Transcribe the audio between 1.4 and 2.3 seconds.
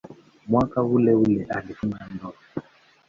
alifunga